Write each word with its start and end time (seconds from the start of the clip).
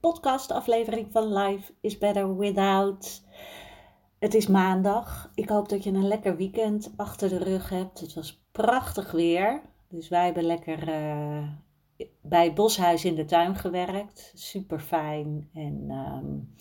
podcastaflevering 0.00 1.12
van 1.12 1.32
Life 1.32 1.72
is 1.80 1.98
Better 1.98 2.36
Without. 2.36 3.22
Het 4.18 4.34
is 4.34 4.46
maandag. 4.46 5.30
Ik 5.34 5.48
hoop 5.48 5.68
dat 5.68 5.84
je 5.84 5.90
een 5.90 6.08
lekker 6.08 6.36
weekend 6.36 6.92
achter 6.96 7.28
de 7.28 7.38
rug 7.38 7.68
hebt. 7.68 8.00
Het 8.00 8.14
was 8.14 8.42
prachtig 8.52 9.10
weer. 9.10 9.62
Dus 9.88 10.08
wij 10.08 10.24
hebben 10.24 10.44
lekker 10.44 10.88
uh, 10.88 11.48
bij 12.20 12.52
Boshuis 12.52 13.04
in 13.04 13.14
de 13.14 13.24
tuin 13.24 13.56
gewerkt. 13.56 14.32
Super 14.34 14.80
fijn. 14.80 15.50
En 15.54 15.90
um, 15.90 16.54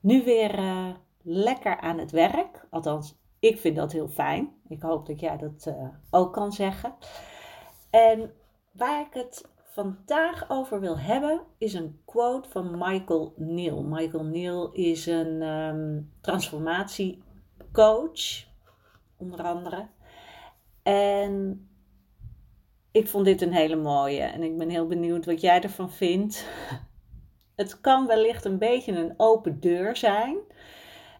nu 0.00 0.24
weer 0.24 0.58
uh, 0.58 0.88
lekker 1.22 1.80
aan 1.80 1.98
het 1.98 2.10
werk. 2.10 2.66
Althans, 2.70 3.14
ik 3.38 3.58
vind 3.58 3.76
dat 3.76 3.92
heel 3.92 4.08
fijn. 4.08 4.52
Ik 4.68 4.82
hoop 4.82 5.06
dat 5.06 5.20
jij 5.20 5.36
dat 5.36 5.66
uh, 5.68 5.88
ook 6.10 6.32
kan 6.32 6.52
zeggen. 6.52 6.94
En 7.90 8.32
waar 8.72 9.00
ik 9.00 9.14
het 9.14 9.50
vandaag 9.72 10.50
over 10.50 10.80
wil 10.80 10.98
hebben 10.98 11.40
is 11.58 11.74
een 11.74 12.00
quote 12.04 12.48
van 12.48 12.78
Michael 12.78 13.34
Neal. 13.36 13.82
Michael 13.82 14.24
Neal 14.24 14.72
is 14.72 15.06
een 15.06 15.42
um, 15.42 16.12
transformatiecoach, 16.20 18.44
onder 19.16 19.42
andere. 19.42 19.88
En 20.82 21.66
ik 22.90 23.08
vond 23.08 23.24
dit 23.24 23.42
een 23.42 23.52
hele 23.52 23.76
mooie 23.76 24.22
en 24.22 24.42
ik 24.42 24.58
ben 24.58 24.68
heel 24.68 24.86
benieuwd 24.86 25.24
wat 25.24 25.40
jij 25.40 25.60
ervan 25.60 25.90
vindt. 25.90 26.44
Het 27.54 27.80
kan 27.80 28.06
wellicht 28.06 28.44
een 28.44 28.58
beetje 28.58 28.92
een 28.92 29.14
open 29.16 29.60
deur 29.60 29.96
zijn. 29.96 30.36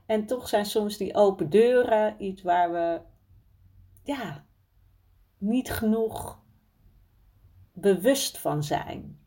En 0.07 0.27
toch 0.27 0.49
zijn 0.49 0.67
soms 0.67 0.97
die 0.97 1.15
open 1.15 1.51
deuren 1.51 2.15
iets 2.19 2.43
waar 2.43 2.73
we 2.73 3.01
ja, 4.03 4.45
niet 5.39 5.71
genoeg 5.71 6.42
bewust 7.73 8.39
van 8.39 8.63
zijn. 8.63 9.19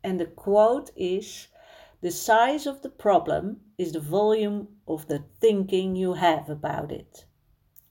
En 0.00 0.16
de 0.16 0.34
quote 0.34 0.92
is: 0.94 1.52
The 2.00 2.10
size 2.10 2.70
of 2.70 2.80
the 2.80 2.90
problem 2.90 3.72
is 3.76 3.92
the 3.92 4.02
volume 4.02 4.66
of 4.84 5.04
the 5.04 5.22
thinking 5.38 5.98
you 5.98 6.16
have 6.16 6.52
about 6.52 6.90
it. 6.90 7.28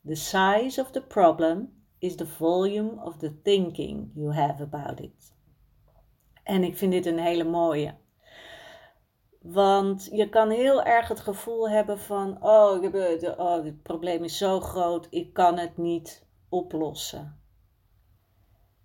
The 0.06 0.16
size 0.16 0.82
of 0.82 0.92
the 0.92 1.02
problem 1.02 1.74
is 2.00 2.16
the 2.16 2.28
volume 2.28 3.04
of 3.04 3.18
the 3.18 3.42
thinking 3.42 4.12
you 4.14 4.34
have 4.34 4.64
about 4.64 5.00
it. 5.00 5.34
En 6.44 6.64
ik 6.64 6.78
vind 6.78 6.92
dit 6.92 7.06
een 7.06 7.20
hele 7.20 7.44
mooie. 7.44 7.96
Want 9.42 10.08
je 10.12 10.30
kan 10.30 10.50
heel 10.50 10.84
erg 10.84 11.08
het 11.08 11.20
gevoel 11.20 11.70
hebben 11.70 12.00
van: 12.00 12.44
oh, 12.44 12.84
oh, 13.38 13.64
dit 13.64 13.82
probleem 13.82 14.24
is 14.24 14.38
zo 14.38 14.60
groot, 14.60 15.08
ik 15.10 15.34
kan 15.34 15.58
het 15.58 15.78
niet 15.78 16.26
oplossen. 16.50 17.40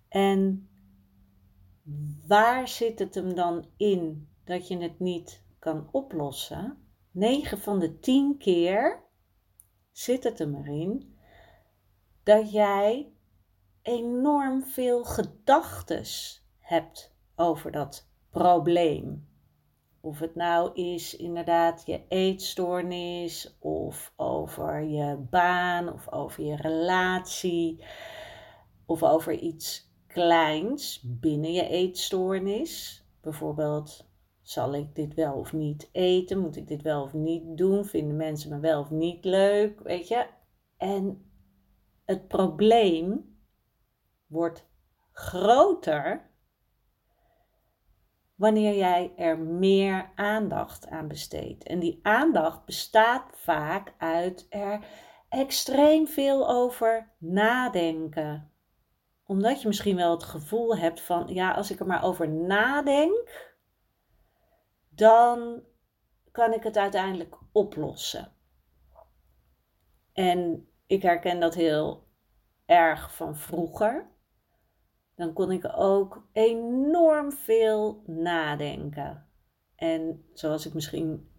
En 0.09 0.69
waar 2.27 2.67
zit 2.67 2.99
het 2.99 3.15
hem 3.15 3.35
dan 3.35 3.65
in 3.77 4.29
dat 4.43 4.67
je 4.67 4.77
het 4.77 4.99
niet 4.99 5.43
kan 5.59 5.89
oplossen? 5.91 6.77
9 7.11 7.57
van 7.57 7.79
de 7.79 7.99
10 7.99 8.37
keer 8.37 9.03
zit 9.91 10.23
het 10.23 10.39
hem 10.39 10.55
erin 10.55 11.15
dat 12.23 12.51
jij 12.51 13.13
enorm 13.81 14.63
veel 14.63 15.03
gedachten 15.03 16.03
hebt 16.59 17.15
over 17.35 17.71
dat 17.71 18.09
probleem. 18.29 19.29
Of 20.01 20.19
het 20.19 20.35
nou 20.35 20.73
is 20.73 21.15
inderdaad 21.15 21.83
je 21.85 22.07
eetstoornis, 22.07 23.57
of 23.59 24.13
over 24.15 24.83
je 24.83 25.17
baan, 25.29 25.93
of 25.93 26.11
over 26.11 26.43
je 26.43 26.55
relatie, 26.55 27.83
of 28.85 29.03
over 29.03 29.33
iets 29.33 29.90
kleins 30.13 31.01
binnen 31.03 31.53
je 31.53 31.67
eetstoornis. 31.67 33.05
Bijvoorbeeld, 33.21 34.09
zal 34.41 34.73
ik 34.73 34.95
dit 34.95 35.13
wel 35.13 35.33
of 35.33 35.53
niet 35.53 35.89
eten? 35.91 36.39
Moet 36.39 36.55
ik 36.55 36.67
dit 36.67 36.81
wel 36.81 37.03
of 37.03 37.13
niet 37.13 37.57
doen? 37.57 37.85
Vinden 37.85 38.15
mensen 38.15 38.49
me 38.49 38.59
wel 38.59 38.79
of 38.79 38.89
niet 38.89 39.25
leuk? 39.25 39.79
Weet 39.79 40.07
je? 40.07 40.27
En 40.77 41.31
het 42.05 42.27
probleem 42.27 43.35
wordt 44.27 44.69
groter 45.11 46.29
wanneer 48.35 48.75
jij 48.75 49.13
er 49.15 49.39
meer 49.39 50.11
aandacht 50.15 50.87
aan 50.87 51.07
besteedt. 51.07 51.63
En 51.63 51.79
die 51.79 51.99
aandacht 52.01 52.65
bestaat 52.65 53.31
vaak 53.35 53.93
uit 53.97 54.45
er 54.49 54.85
extreem 55.29 56.07
veel 56.07 56.49
over 56.49 57.11
nadenken 57.17 58.50
omdat 59.31 59.61
je 59.61 59.67
misschien 59.67 59.95
wel 59.95 60.11
het 60.11 60.23
gevoel 60.23 60.77
hebt 60.77 61.01
van, 61.01 61.27
ja, 61.27 61.51
als 61.51 61.71
ik 61.71 61.79
er 61.79 61.85
maar 61.85 62.03
over 62.03 62.29
nadenk, 62.29 63.53
dan 64.89 65.63
kan 66.31 66.53
ik 66.53 66.63
het 66.63 66.77
uiteindelijk 66.77 67.37
oplossen. 67.51 68.31
En 70.13 70.67
ik 70.87 71.01
herken 71.01 71.39
dat 71.39 71.55
heel 71.55 72.07
erg 72.65 73.15
van 73.15 73.35
vroeger. 73.35 74.09
Dan 75.15 75.33
kon 75.33 75.51
ik 75.51 75.71
ook 75.75 76.27
enorm 76.31 77.31
veel 77.31 78.03
nadenken. 78.05 79.27
En 79.75 80.25
zoals 80.33 80.65
ik 80.65 80.73
misschien, 80.73 81.31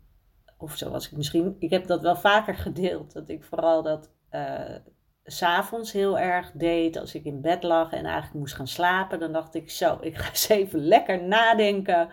of 0.59 0.77
zoals 0.77 1.11
ik 1.11 1.17
misschien, 1.17 1.57
ik 1.59 1.71
heb 1.71 1.87
dat 1.87 2.01
wel 2.01 2.17
vaker 2.17 2.55
gedeeld, 2.55 3.13
dat 3.13 3.29
ik 3.29 3.45
vooral 3.45 3.83
dat 3.83 4.13
uh, 4.31 4.77
s'avonds 5.25 5.93
heel 5.93 6.19
erg 6.19 6.53
deed. 6.55 6.97
Als 6.97 7.15
ik 7.15 7.25
in 7.25 7.41
bed 7.41 7.63
lag 7.63 7.93
en 7.93 8.05
eigenlijk 8.05 8.35
moest 8.35 8.55
gaan 8.55 8.67
slapen, 8.67 9.19
dan 9.19 9.33
dacht 9.33 9.55
ik 9.55 9.71
zo, 9.71 9.99
ik 10.01 10.17
ga 10.17 10.29
eens 10.29 10.49
even 10.49 10.85
lekker 10.85 11.23
nadenken 11.23 12.11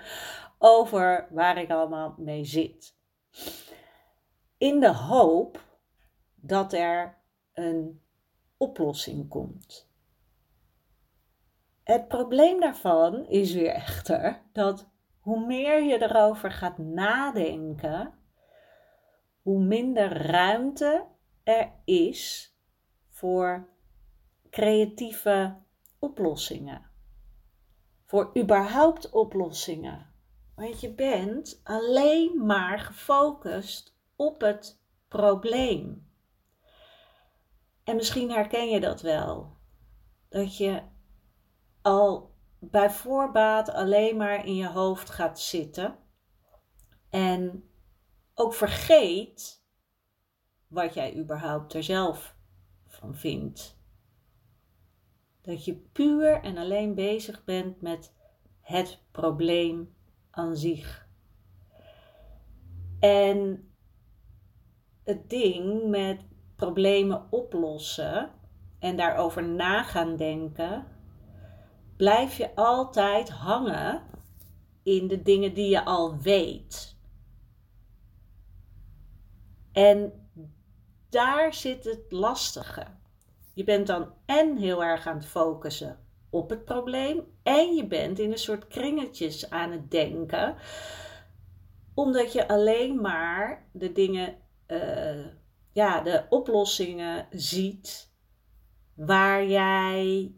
over 0.57 1.27
waar 1.29 1.57
ik 1.57 1.69
allemaal 1.69 2.15
mee 2.17 2.45
zit. 2.45 2.95
In 4.57 4.79
de 4.79 4.93
hoop 4.93 5.63
dat 6.35 6.73
er 6.73 7.17
een 7.53 8.01
oplossing 8.57 9.29
komt. 9.29 9.87
Het 11.83 12.07
probleem 12.07 12.59
daarvan 12.59 13.27
is 13.27 13.53
weer 13.53 13.71
echter 13.71 14.41
dat 14.53 14.89
hoe 15.19 15.45
meer 15.45 15.83
je 15.83 16.01
erover 16.01 16.51
gaat 16.51 16.77
nadenken, 16.77 18.13
hoe 19.41 19.63
minder 19.63 20.27
ruimte 20.27 21.05
er 21.43 21.71
is 21.85 22.48
voor 23.19 23.67
creatieve 24.49 25.57
oplossingen. 25.99 26.89
Voor 28.05 28.37
überhaupt 28.37 29.09
oplossingen. 29.09 30.13
Want 30.55 30.81
je 30.81 30.93
bent 30.93 31.61
alleen 31.63 32.45
maar 32.45 32.79
gefocust 32.79 33.97
op 34.15 34.41
het 34.41 34.81
probleem. 35.07 36.11
En 37.83 37.95
misschien 37.95 38.31
herken 38.31 38.69
je 38.69 38.79
dat 38.79 39.01
wel. 39.01 39.57
Dat 40.29 40.57
je 40.57 40.81
al 41.81 42.35
bij 42.59 42.89
voorbaat 42.89 43.69
alleen 43.69 44.17
maar 44.17 44.45
in 44.45 44.55
je 44.55 44.67
hoofd 44.67 45.09
gaat 45.09 45.39
zitten. 45.39 45.97
En 47.09 47.69
ook 48.33 48.53
vergeet 48.53 49.63
wat 50.67 50.93
jij 50.93 51.15
überhaupt 51.15 51.73
er 51.73 51.83
zelf 51.83 52.37
van 52.99 53.15
vindt. 53.15 53.77
Dat 55.41 55.65
je 55.65 55.73
puur 55.75 56.41
en 56.41 56.57
alleen 56.57 56.95
bezig 56.95 57.43
bent 57.43 57.81
met 57.81 58.13
het 58.61 59.01
probleem 59.11 59.93
aan 60.29 60.57
zich. 60.57 61.07
En 62.99 63.69
het 65.03 65.29
ding 65.29 65.89
met 65.89 66.21
problemen 66.55 67.27
oplossen 67.31 68.31
en 68.79 68.97
daarover 68.97 69.43
na 69.47 69.83
gaan 69.83 70.15
denken, 70.15 70.85
blijf 71.95 72.37
je 72.37 72.55
altijd 72.55 73.29
hangen 73.29 74.03
in 74.83 75.07
de 75.07 75.21
dingen 75.21 75.53
die 75.53 75.69
je 75.69 75.85
al 75.85 76.17
weet. 76.17 76.97
En 79.71 80.18
daar 81.09 81.53
zit 81.53 81.83
het 81.83 82.11
lastige. 82.11 82.85
Je 83.53 83.63
bent 83.63 83.87
dan 83.87 84.13
en 84.25 84.57
heel 84.57 84.83
erg 84.83 85.07
aan 85.07 85.15
het 85.15 85.25
focussen 85.25 85.99
op 86.29 86.49
het 86.49 86.65
probleem 86.65 87.23
en 87.43 87.75
je 87.75 87.87
bent 87.87 88.19
in 88.19 88.31
een 88.31 88.37
soort 88.37 88.67
kringetjes 88.67 89.49
aan 89.49 89.71
het 89.71 89.91
denken, 89.91 90.55
omdat 91.93 92.33
je 92.33 92.47
alleen 92.47 93.01
maar 93.01 93.67
de 93.71 93.91
dingen, 93.91 94.37
uh, 94.67 95.25
ja, 95.71 96.01
de 96.01 96.25
oplossingen 96.29 97.27
ziet 97.31 98.13
waar 98.93 99.45
jij, 99.45 100.31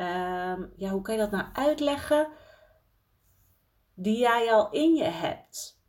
uh, 0.00 0.58
ja, 0.76 0.90
hoe 0.90 1.02
kan 1.02 1.14
je 1.14 1.20
dat 1.20 1.30
nou 1.30 1.46
uitleggen? 1.52 2.28
Die 3.94 4.18
jij 4.18 4.52
al 4.52 4.70
in 4.70 4.94
je 4.94 5.04
hebt 5.04 5.82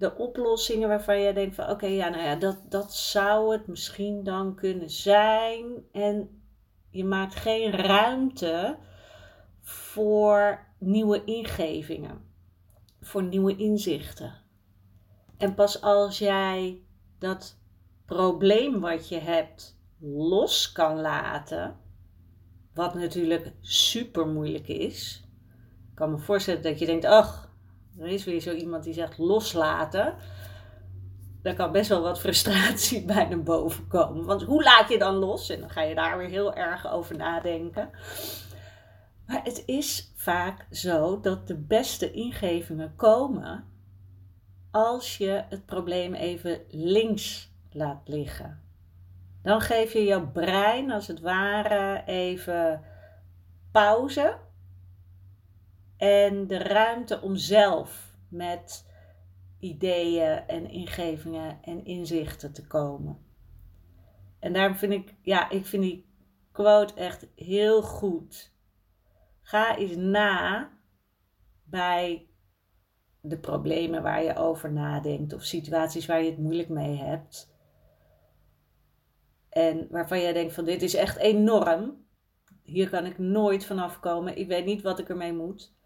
de 0.00 0.16
oplossingen 0.16 0.88
waarvan 0.88 1.20
je 1.20 1.32
denkt 1.32 1.54
van 1.54 1.70
oké, 1.70 1.86
ja, 1.86 2.08
nou 2.08 2.22
ja, 2.22 2.36
dat, 2.36 2.58
dat 2.68 2.94
zou 2.94 3.52
het 3.52 3.66
misschien 3.66 4.24
dan 4.24 4.54
kunnen 4.54 4.90
zijn. 4.90 5.84
En 5.92 6.42
je 6.90 7.04
maakt 7.04 7.34
geen 7.34 7.72
ruimte 7.72 8.78
voor 9.60 10.66
nieuwe 10.78 11.24
ingevingen, 11.24 12.20
voor 13.00 13.22
nieuwe 13.22 13.56
inzichten. 13.56 14.34
En 15.36 15.54
pas 15.54 15.82
als 15.82 16.18
jij 16.18 16.82
dat 17.18 17.58
probleem 18.06 18.80
wat 18.80 19.08
je 19.08 19.18
hebt 19.18 19.80
los 19.98 20.72
kan 20.72 21.00
laten, 21.00 21.76
wat 22.74 22.94
natuurlijk 22.94 23.52
super 23.60 24.26
moeilijk 24.26 24.68
is. 24.68 25.24
Ik 25.90 25.94
kan 25.94 26.10
me 26.10 26.18
voorstellen 26.18 26.62
dat 26.62 26.78
je 26.78 26.86
denkt, 26.86 27.04
ach, 27.04 27.49
er 27.98 28.06
is 28.06 28.24
weer 28.24 28.40
zo 28.40 28.52
iemand 28.52 28.84
die 28.84 28.94
zegt 28.94 29.18
loslaten. 29.18 30.14
Daar 31.42 31.54
kan 31.54 31.72
best 31.72 31.88
wel 31.88 32.02
wat 32.02 32.20
frustratie 32.20 33.04
bij 33.12 33.24
naar 33.24 33.42
boven 33.42 33.86
komen. 33.86 34.24
Want 34.24 34.42
hoe 34.42 34.62
laat 34.62 34.88
je 34.88 34.98
dan 34.98 35.14
los? 35.14 35.50
En 35.50 35.60
dan 35.60 35.70
ga 35.70 35.82
je 35.82 35.94
daar 35.94 36.18
weer 36.18 36.28
heel 36.28 36.54
erg 36.54 36.90
over 36.90 37.16
nadenken. 37.16 37.90
Maar 39.26 39.40
het 39.44 39.62
is 39.66 40.12
vaak 40.16 40.66
zo 40.70 41.20
dat 41.20 41.46
de 41.46 41.56
beste 41.56 42.12
ingevingen 42.12 42.96
komen 42.96 43.64
als 44.70 45.16
je 45.16 45.44
het 45.48 45.66
probleem 45.66 46.14
even 46.14 46.60
links 46.68 47.52
laat 47.70 48.08
liggen. 48.08 48.62
Dan 49.42 49.60
geef 49.60 49.92
je 49.92 50.04
jouw 50.04 50.30
brein 50.30 50.90
als 50.90 51.06
het 51.06 51.20
ware 51.20 52.02
even 52.06 52.84
pauze 53.72 54.38
en 56.00 56.46
de 56.46 56.58
ruimte 56.58 57.20
om 57.20 57.36
zelf 57.36 58.14
met 58.28 58.86
ideeën 59.58 60.46
en 60.46 60.70
ingevingen 60.70 61.58
en 61.62 61.84
inzichten 61.84 62.52
te 62.52 62.66
komen. 62.66 63.18
En 64.38 64.52
daarom 64.52 64.76
vind 64.76 64.92
ik, 64.92 65.14
ja, 65.22 65.50
ik 65.50 65.66
vind 65.66 65.82
die 65.82 66.06
quote 66.52 66.94
echt 66.94 67.26
heel 67.34 67.82
goed. 67.82 68.54
Ga 69.40 69.76
eens 69.76 69.96
na 69.96 70.70
bij 71.64 72.28
de 73.20 73.38
problemen 73.38 74.02
waar 74.02 74.22
je 74.22 74.36
over 74.36 74.72
nadenkt 74.72 75.32
of 75.32 75.42
situaties 75.42 76.06
waar 76.06 76.22
je 76.22 76.30
het 76.30 76.38
moeilijk 76.38 76.68
mee 76.68 76.96
hebt. 76.96 77.54
En 79.48 79.86
waarvan 79.90 80.20
jij 80.20 80.32
denkt 80.32 80.54
van 80.54 80.64
dit 80.64 80.82
is 80.82 80.94
echt 80.94 81.16
enorm. 81.16 82.04
Hier 82.62 82.90
kan 82.90 83.06
ik 83.06 83.18
nooit 83.18 83.64
vanaf 83.64 84.00
komen. 84.00 84.36
Ik 84.36 84.48
weet 84.48 84.64
niet 84.64 84.82
wat 84.82 84.98
ik 84.98 85.08
ermee 85.08 85.32
moet. 85.32 85.78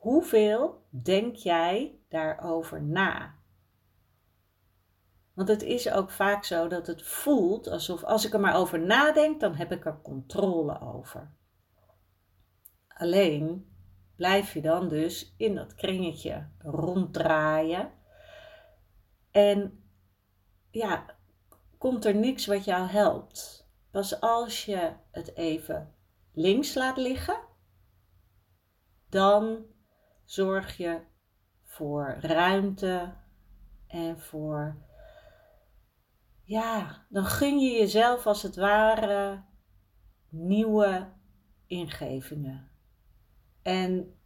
Hoeveel 0.00 0.86
denk 0.88 1.36
jij 1.36 1.98
daarover 2.08 2.82
na? 2.82 3.34
Want 5.32 5.48
het 5.48 5.62
is 5.62 5.90
ook 5.90 6.10
vaak 6.10 6.44
zo 6.44 6.68
dat 6.68 6.86
het 6.86 7.02
voelt 7.02 7.68
alsof 7.68 8.04
als 8.04 8.26
ik 8.26 8.32
er 8.32 8.40
maar 8.40 8.56
over 8.56 8.80
nadenk, 8.80 9.40
dan 9.40 9.54
heb 9.54 9.72
ik 9.72 9.86
er 9.86 10.00
controle 10.02 10.80
over. 10.80 11.34
Alleen 12.88 13.72
blijf 14.16 14.52
je 14.52 14.60
dan 14.60 14.88
dus 14.88 15.34
in 15.36 15.54
dat 15.54 15.74
kringetje 15.74 16.48
ronddraaien. 16.58 17.90
En 19.30 19.84
ja, 20.70 21.16
komt 21.78 22.04
er 22.04 22.14
niks 22.14 22.46
wat 22.46 22.64
jou 22.64 22.88
helpt. 22.88 23.68
Pas 23.90 24.20
als 24.20 24.64
je 24.64 24.92
het 25.10 25.36
even 25.36 25.94
links 26.32 26.74
laat 26.74 26.96
liggen, 26.96 27.40
dan 29.08 29.64
zorg 30.30 30.76
je 30.76 31.00
voor 31.64 32.16
ruimte 32.20 33.12
en 33.86 34.20
voor, 34.20 34.76
ja, 36.42 37.06
dan 37.08 37.24
gun 37.24 37.58
je 37.58 37.70
jezelf 37.70 38.26
als 38.26 38.42
het 38.42 38.56
ware 38.56 39.42
nieuwe 40.28 41.12
ingevingen. 41.66 42.70
En 43.62 44.18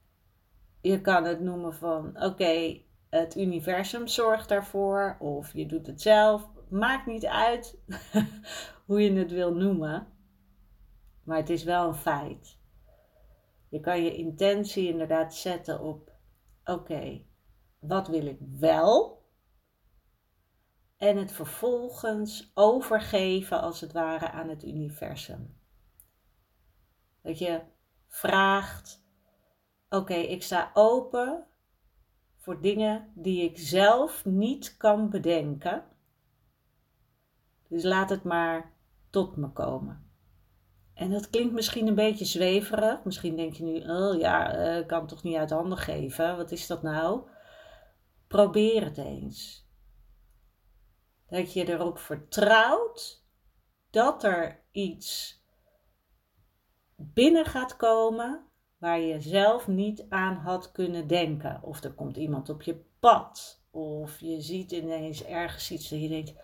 je 0.80 1.00
kan 1.00 1.24
het 1.24 1.40
noemen 1.40 1.74
van, 1.74 2.22
oké, 2.22 2.80
het 3.08 3.36
universum 3.36 4.06
zorgt 4.06 4.48
daarvoor, 4.48 5.16
of 5.18 5.52
je 5.52 5.66
doet 5.66 5.86
het 5.86 6.02
zelf. 6.02 6.48
Maakt 6.68 7.06
niet 7.06 7.26
uit 7.26 7.78
hoe 8.86 9.02
je 9.02 9.12
het 9.12 9.30
wil 9.30 9.54
noemen, 9.54 10.06
maar 11.22 11.36
het 11.36 11.50
is 11.50 11.64
wel 11.64 11.88
een 11.88 11.94
feit. 11.94 12.62
Je 13.74 13.80
kan 13.80 14.02
je 14.02 14.16
intentie 14.16 14.88
inderdaad 14.88 15.34
zetten 15.34 15.80
op: 15.80 16.12
oké, 16.64 17.24
wat 17.78 18.08
wil 18.08 18.26
ik 18.26 18.38
wel? 18.40 19.22
En 20.96 21.16
het 21.16 21.32
vervolgens 21.32 22.50
overgeven 22.54 23.60
als 23.60 23.80
het 23.80 23.92
ware 23.92 24.30
aan 24.30 24.48
het 24.48 24.64
universum. 24.64 25.60
Dat 27.22 27.38
je 27.38 27.60
vraagt: 28.06 29.04
oké, 29.88 30.14
ik 30.14 30.42
sta 30.42 30.70
open 30.74 31.46
voor 32.36 32.60
dingen 32.60 33.12
die 33.14 33.42
ik 33.42 33.58
zelf 33.58 34.24
niet 34.24 34.76
kan 34.76 35.10
bedenken. 35.10 35.84
Dus 37.68 37.82
laat 37.82 38.10
het 38.10 38.24
maar 38.24 38.72
tot 39.10 39.36
me 39.36 39.52
komen. 39.52 40.03
En 40.94 41.10
dat 41.10 41.30
klinkt 41.30 41.52
misschien 41.52 41.86
een 41.86 41.94
beetje 41.94 42.24
zweverig. 42.24 43.04
Misschien 43.04 43.36
denk 43.36 43.54
je 43.54 43.62
nu, 43.62 43.76
oh 43.76 44.18
ja, 44.18 44.58
uh, 44.58 44.78
ik 44.78 44.86
kan 44.86 45.00
het 45.00 45.08
toch 45.08 45.22
niet 45.22 45.36
uit 45.36 45.50
handen 45.50 45.78
geven. 45.78 46.36
Wat 46.36 46.50
is 46.50 46.66
dat 46.66 46.82
nou? 46.82 47.28
Probeer 48.26 48.84
het 48.84 48.98
eens. 48.98 49.68
Dat 51.26 51.52
je 51.52 51.68
erop 51.68 51.98
vertrouwt 51.98 53.24
dat 53.90 54.24
er 54.24 54.64
iets 54.70 55.38
binnen 56.96 57.44
gaat 57.44 57.76
komen 57.76 58.46
waar 58.78 59.00
je 59.00 59.20
zelf 59.20 59.68
niet 59.68 60.06
aan 60.08 60.36
had 60.36 60.72
kunnen 60.72 61.06
denken. 61.06 61.62
Of 61.62 61.84
er 61.84 61.92
komt 61.92 62.16
iemand 62.16 62.48
op 62.48 62.62
je 62.62 62.84
pad. 63.00 63.62
Of 63.70 64.20
je 64.20 64.40
ziet 64.40 64.72
ineens 64.72 65.24
ergens 65.24 65.70
iets 65.70 65.88
dat 65.88 66.00
je 66.00 66.08
denkt: 66.08 66.34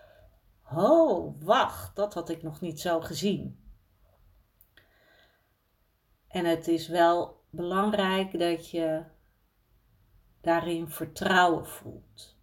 Oh, 0.74 1.40
wacht, 1.42 1.96
dat 1.96 2.14
had 2.14 2.28
ik 2.28 2.42
nog 2.42 2.60
niet 2.60 2.80
zo 2.80 3.00
gezien. 3.00 3.59
En 6.30 6.44
het 6.44 6.68
is 6.68 6.88
wel 6.88 7.44
belangrijk 7.50 8.38
dat 8.38 8.70
je 8.70 9.02
daarin 10.40 10.88
vertrouwen 10.88 11.66
voelt. 11.66 12.38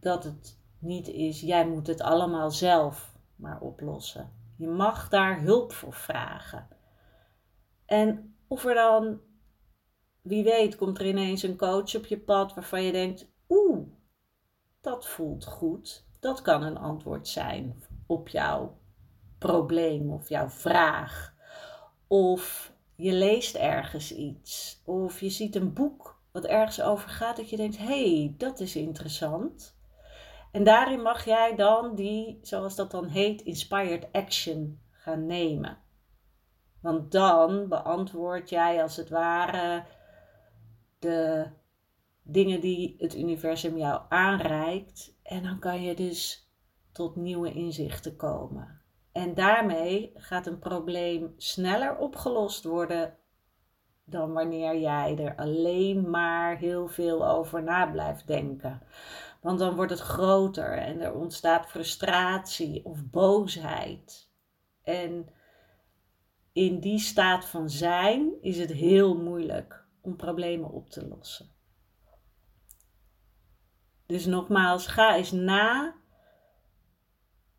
Dat 0.00 0.24
het 0.24 0.58
niet 0.78 1.08
is, 1.08 1.40
jij 1.40 1.68
moet 1.68 1.86
het 1.86 2.00
allemaal 2.00 2.50
zelf 2.50 3.14
maar 3.36 3.60
oplossen. 3.60 4.32
Je 4.56 4.68
mag 4.68 5.08
daar 5.08 5.40
hulp 5.40 5.72
voor 5.72 5.92
vragen. 5.92 6.68
En 7.86 8.36
of 8.46 8.64
er 8.64 8.74
dan, 8.74 9.20
wie 10.22 10.44
weet, 10.44 10.76
komt 10.76 10.98
er 10.98 11.06
ineens 11.06 11.42
een 11.42 11.56
coach 11.56 11.94
op 11.96 12.06
je 12.06 12.18
pad 12.18 12.54
waarvan 12.54 12.82
je 12.82 12.92
denkt: 12.92 13.28
oeh, 13.48 13.86
dat 14.80 15.06
voelt 15.06 15.44
goed. 15.44 16.06
Dat 16.20 16.42
kan 16.42 16.62
een 16.62 16.78
antwoord 16.78 17.28
zijn 17.28 17.82
op 18.06 18.28
jouw 18.28 18.78
probleem 19.38 20.10
of 20.10 20.28
jouw 20.28 20.48
vraag. 20.48 21.35
Of 22.06 22.72
je 22.94 23.12
leest 23.12 23.54
ergens 23.54 24.14
iets. 24.14 24.82
Of 24.84 25.20
je 25.20 25.30
ziet 25.30 25.54
een 25.54 25.72
boek 25.72 26.20
wat 26.32 26.44
ergens 26.44 26.82
over 26.82 27.08
gaat 27.08 27.36
dat 27.36 27.50
je 27.50 27.56
denkt: 27.56 27.78
hey, 27.78 28.34
dat 28.38 28.60
is 28.60 28.76
interessant. 28.76 29.78
En 30.52 30.64
daarin 30.64 31.02
mag 31.02 31.24
jij 31.24 31.54
dan 31.54 31.94
die, 31.94 32.38
zoals 32.42 32.74
dat 32.74 32.90
dan 32.90 33.06
heet, 33.06 33.42
inspired 33.42 34.12
action 34.12 34.80
gaan 34.90 35.26
nemen. 35.26 35.78
Want 36.80 37.12
dan 37.12 37.68
beantwoord 37.68 38.48
jij 38.48 38.82
als 38.82 38.96
het 38.96 39.08
ware 39.08 39.84
de 40.98 41.46
dingen 42.22 42.60
die 42.60 42.94
het 42.98 43.16
universum 43.16 43.76
jou 43.76 44.02
aanreikt. 44.08 45.18
En 45.22 45.42
dan 45.42 45.58
kan 45.58 45.82
je 45.82 45.94
dus 45.94 46.50
tot 46.92 47.16
nieuwe 47.16 47.52
inzichten 47.52 48.16
komen. 48.16 48.80
En 49.16 49.34
daarmee 49.34 50.12
gaat 50.14 50.46
een 50.46 50.58
probleem 50.58 51.34
sneller 51.36 51.96
opgelost 51.96 52.64
worden 52.64 53.16
dan 54.04 54.32
wanneer 54.32 54.78
jij 54.80 55.18
er 55.18 55.36
alleen 55.36 56.10
maar 56.10 56.56
heel 56.56 56.88
veel 56.88 57.28
over 57.28 57.62
na 57.62 57.86
blijft 57.86 58.26
denken. 58.26 58.82
Want 59.40 59.58
dan 59.58 59.74
wordt 59.74 59.90
het 59.90 60.00
groter 60.00 60.78
en 60.78 61.00
er 61.00 61.14
ontstaat 61.14 61.66
frustratie 61.66 62.84
of 62.84 63.10
boosheid. 63.10 64.30
En 64.82 65.28
in 66.52 66.80
die 66.80 66.98
staat 66.98 67.44
van 67.44 67.70
zijn 67.70 68.32
is 68.40 68.58
het 68.58 68.72
heel 68.72 69.16
moeilijk 69.16 69.86
om 70.00 70.16
problemen 70.16 70.70
op 70.70 70.90
te 70.90 71.08
lossen. 71.08 71.50
Dus 74.06 74.26
nogmaals, 74.26 74.86
ga 74.86 75.16
eens 75.16 75.32
na 75.32 75.94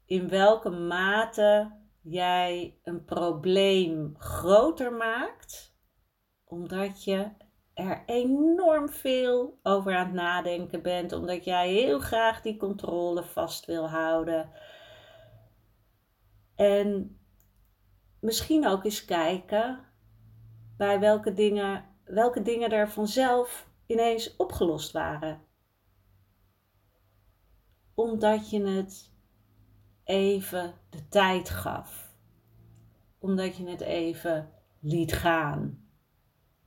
in 0.08 0.30
welke 0.30 0.70
mate 0.70 1.72
jij 2.02 2.80
een 2.84 3.06
probleem 3.06 4.16
groter 4.18 4.94
maakt, 4.94 5.76
omdat 6.44 7.04
je 7.04 7.30
er 7.74 8.04
enorm 8.06 8.90
veel 8.90 9.60
over 9.64 9.96
aan 9.96 10.06
het 10.06 10.14
nadenken 10.14 10.82
bent, 10.82 11.12
omdat 11.12 11.44
jij 11.44 11.72
heel 11.72 12.00
graag 12.00 12.42
die 12.42 12.58
controle 12.58 13.24
vast 13.24 13.66
wil 13.66 13.90
houden. 13.90 14.52
En 16.56 17.20
misschien 18.20 18.68
ook 18.68 18.84
eens 18.84 19.06
kijken 19.06 19.86
bij 20.78 21.00
welke 21.00 21.34
dingen, 21.34 21.86
welke 22.04 22.42
dingen 22.42 22.70
er 22.70 22.90
vanzelf 22.90 23.70
ineens 23.86 24.36
opgelost 24.36 24.92
waren. 24.92 25.42
Omdat 27.94 28.50
je 28.50 28.64
het 28.64 29.17
even 30.08 30.74
de 30.90 31.08
tijd 31.08 31.50
gaf. 31.50 32.16
Omdat 33.20 33.58
je 33.58 33.70
het 33.70 33.82
even 33.82 34.50
liet 34.80 35.14
gaan. 35.14 35.86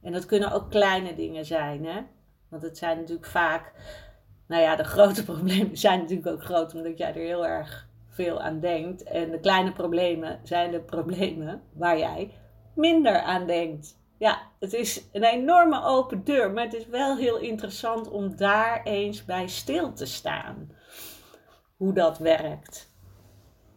En 0.02 0.12
dat 0.12 0.26
kunnen 0.26 0.52
ook 0.52 0.70
kleine 0.70 1.14
dingen 1.14 1.44
zijn, 1.44 1.84
hè? 1.84 2.00
Want 2.48 2.62
het 2.62 2.78
zijn 2.78 2.96
natuurlijk 2.96 3.26
vaak, 3.26 3.72
nou 4.46 4.62
ja, 4.62 4.76
de 4.76 4.84
grote 4.84 5.24
problemen 5.32 5.76
zijn 5.76 6.00
natuurlijk 6.00 6.28
ook 6.28 6.42
groot, 6.42 6.74
omdat 6.74 6.98
jij 6.98 7.08
er 7.08 7.14
heel 7.14 7.46
erg 7.46 7.88
veel 8.08 8.40
aan 8.40 8.60
denkt. 8.60 9.02
En 9.02 9.30
de 9.30 9.40
kleine 9.40 9.72
problemen 9.72 10.40
zijn 10.42 10.70
de 10.70 10.80
problemen 10.80 11.62
waar 11.72 11.98
jij 11.98 12.34
minder 12.74 13.20
aan 13.20 13.46
denkt. 13.46 13.98
Ja, 14.18 14.38
het 14.58 14.72
is 14.72 15.08
een 15.12 15.24
enorme 15.24 15.84
open 15.84 16.24
deur, 16.24 16.50
maar 16.50 16.64
het 16.64 16.74
is 16.74 16.86
wel 16.86 17.16
heel 17.16 17.38
interessant 17.38 18.10
om 18.10 18.36
daar 18.36 18.82
eens 18.82 19.24
bij 19.24 19.48
stil 19.48 19.92
te 19.92 20.06
staan. 20.06 20.72
Hoe 21.76 21.92
dat 21.92 22.18
werkt. 22.18 22.89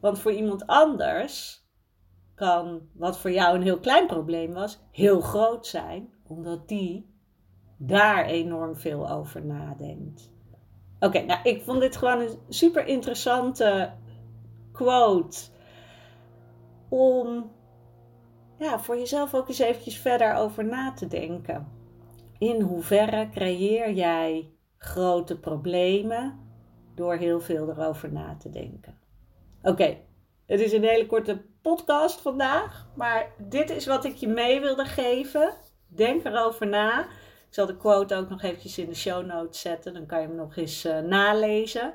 Want 0.03 0.19
voor 0.19 0.31
iemand 0.31 0.67
anders 0.67 1.63
kan 2.35 2.81
wat 2.93 3.17
voor 3.19 3.31
jou 3.31 3.55
een 3.55 3.61
heel 3.61 3.79
klein 3.79 4.07
probleem 4.07 4.53
was, 4.53 4.79
heel 4.91 5.21
groot 5.21 5.67
zijn, 5.67 6.13
omdat 6.27 6.67
die 6.67 7.15
daar 7.77 8.25
enorm 8.25 8.75
veel 8.75 9.09
over 9.09 9.45
nadenkt. 9.45 10.31
Oké, 10.99 11.19
nou 11.19 11.39
ik 11.43 11.61
vond 11.61 11.79
dit 11.79 11.97
gewoon 11.97 12.19
een 12.19 12.37
super 12.49 12.87
interessante 12.87 13.93
quote 14.71 15.37
om 16.89 17.51
ja, 18.57 18.79
voor 18.79 18.97
jezelf 18.97 19.33
ook 19.33 19.47
eens 19.47 19.59
eventjes 19.59 19.97
verder 19.97 20.33
over 20.33 20.65
na 20.65 20.93
te 20.93 21.07
denken. 21.07 21.67
In 22.37 22.61
hoeverre 22.61 23.29
creëer 23.29 23.91
jij 23.91 24.51
grote 24.77 25.39
problemen 25.39 26.39
door 26.95 27.15
heel 27.15 27.39
veel 27.39 27.69
erover 27.69 28.11
na 28.11 28.35
te 28.35 28.49
denken? 28.49 29.02
Oké, 29.65 29.97
het 30.45 30.59
is 30.59 30.73
een 30.73 30.83
hele 30.83 31.05
korte 31.05 31.41
podcast 31.61 32.21
vandaag, 32.21 32.87
maar 32.95 33.33
dit 33.37 33.69
is 33.69 33.85
wat 33.85 34.05
ik 34.05 34.15
je 34.15 34.27
mee 34.27 34.59
wilde 34.59 34.85
geven. 34.85 35.53
Denk 35.87 36.25
erover 36.25 36.67
na. 36.67 36.99
Ik 37.47 37.59
zal 37.59 37.65
de 37.65 37.77
quote 37.77 38.15
ook 38.15 38.29
nog 38.29 38.41
eventjes 38.41 38.77
in 38.77 38.89
de 38.89 38.95
show 38.95 39.25
notes 39.25 39.61
zetten, 39.61 39.93
dan 39.93 40.05
kan 40.05 40.21
je 40.21 40.27
hem 40.27 40.35
nog 40.35 40.55
eens 40.55 40.85
uh, 40.85 40.99
nalezen. 40.99 41.93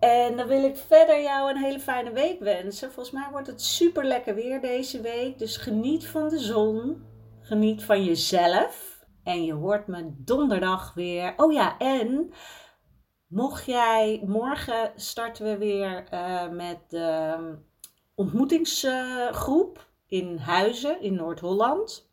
En 0.00 0.36
dan 0.36 0.46
wil 0.46 0.64
ik 0.64 0.76
verder 0.76 1.22
jou 1.22 1.50
een 1.50 1.62
hele 1.62 1.80
fijne 1.80 2.12
week 2.12 2.40
wensen. 2.40 2.92
Volgens 2.92 3.14
mij 3.14 3.28
wordt 3.30 3.46
het 3.46 3.62
super 3.62 4.04
lekker 4.04 4.34
weer 4.34 4.60
deze 4.60 5.00
week. 5.00 5.38
Dus 5.38 5.56
geniet 5.56 6.06
van 6.06 6.28
de 6.28 6.38
zon. 6.38 7.04
Geniet 7.40 7.84
van 7.84 8.04
jezelf. 8.04 9.04
En 9.24 9.44
je 9.44 9.52
hoort 9.52 9.86
me 9.86 10.14
donderdag 10.16 10.94
weer. 10.94 11.32
Oh 11.36 11.52
ja, 11.52 11.78
en 11.78 12.32
mocht 13.30 13.64
jij. 13.64 14.22
Morgen 14.26 14.92
starten 14.96 15.44
we 15.44 15.58
weer 15.58 16.12
uh, 16.12 16.48
met 16.48 16.78
de 16.88 17.36
ontmoetingsgroep 18.14 19.88
in 20.06 20.36
Huizen 20.36 21.00
in 21.00 21.14
Noord-Holland. 21.14 22.10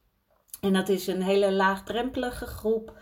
En 0.61 0.73
dat 0.73 0.89
is 0.89 1.07
een 1.07 1.21
hele 1.21 1.53
laagdrempelige 1.53 2.45
groep 2.45 2.97